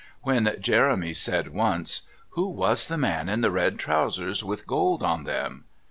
When 0.23 0.55
Jeremy 0.59 1.13
said 1.13 1.49
once, 1.53 2.07
"Who 2.29 2.49
was 2.49 2.87
the 2.87 2.97
man 2.97 3.29
in 3.29 3.41
the 3.41 3.51
red 3.51 3.77
trousers 3.77 4.43
with 4.43 4.65
gold 4.65 5.03
on 5.03 5.25
them?" 5.25 5.65